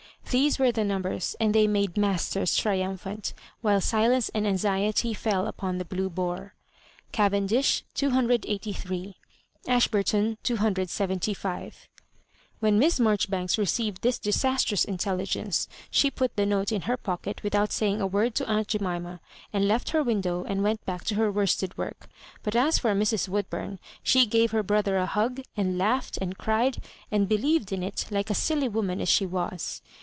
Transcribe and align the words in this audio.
These 0.29 0.59
were 0.59 0.71
the 0.71 0.85
numbers; 0.85 1.35
and 1.41 1.53
they 1.53 1.67
made 1.67 1.97
Masters 1.97 2.55
triumphanl^ 2.57 3.33
while 3.59 3.81
silence 3.81 4.29
and 4.29 4.47
anxiety 4.47 5.13
fell 5.13 5.45
upon 5.45 5.77
the 5.77 5.83
Blue 5.83 6.09
Boar:— 6.09 6.53
Cavendish, 7.11 7.83
Ashburton,. 9.67 10.37
276 10.41 11.87
When 12.61 12.79
Miss 12.79 12.97
Marjoribanks 12.97 13.57
received 13.57 14.01
this 14.03 14.17
disas 14.19 14.63
trous 14.63 14.85
intelligence, 14.85 15.67
she 15.89 16.09
put 16.09 16.37
the 16.37 16.45
note 16.45 16.71
in 16.71 16.83
her 16.83 16.95
pocket 16.95 17.43
without 17.43 17.73
saying 17.73 17.99
a 17.99 18.07
word 18.07 18.33
to 18.35 18.47
aunt 18.49 18.69
Jemima, 18.69 19.19
and 19.51 19.67
left 19.67 19.89
her 19.89 20.01
window, 20.01 20.45
and 20.45 20.63
went 20.63 20.85
back 20.85 21.03
to 21.07 21.15
her 21.15 21.29
worsted 21.29 21.77
work; 21.77 22.07
but 22.41 22.55
as 22.55 22.77
for 22.79 22.93
Mrs. 22.95 23.27
Woodbum, 23.27 23.79
she 24.01 24.25
gave 24.25 24.51
her 24.51 24.63
brother 24.63 24.95
a 24.95 25.05
hug, 25.07 25.41
and 25.57 25.77
laughed, 25.77 26.17
and 26.21 26.37
cried, 26.37 26.77
and 27.11 27.27
believed 27.27 27.73
in 27.73 27.83
it, 27.83 28.05
like 28.09 28.29
a 28.29 28.33
silly 28.33 28.69
woman 28.69 29.01
as 29.01 29.09
she 29.09 29.25
was. 29.25 29.81